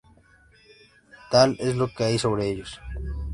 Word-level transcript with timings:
Tal 1.29 1.57
es 1.59 1.75
lo 1.75 1.87
que 1.93 2.03
hay 2.05 2.17
sobre 2.17 2.49
ellos. 2.49 2.81